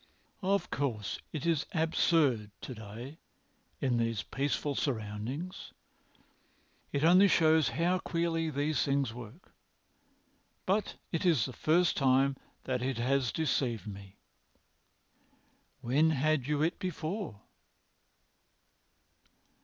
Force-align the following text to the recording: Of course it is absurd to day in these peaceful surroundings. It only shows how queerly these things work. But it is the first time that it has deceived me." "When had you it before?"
Of 0.41 0.71
course 0.71 1.19
it 1.31 1.45
is 1.45 1.67
absurd 1.75 2.49
to 2.61 2.73
day 2.73 3.19
in 3.79 3.97
these 3.97 4.23
peaceful 4.23 4.73
surroundings. 4.73 5.73
It 6.91 7.03
only 7.03 7.27
shows 7.27 7.69
how 7.77 7.99
queerly 7.99 8.49
these 8.49 8.81
things 8.83 9.13
work. 9.13 9.53
But 10.65 10.95
it 11.11 11.23
is 11.23 11.45
the 11.45 11.53
first 11.53 11.97
time 11.97 12.35
that 12.63 12.81
it 12.81 12.97
has 12.97 13.31
deceived 13.31 13.85
me." 13.85 14.15
"When 15.81 16.09
had 16.09 16.47
you 16.47 16.63
it 16.63 16.79
before?" 16.79 17.41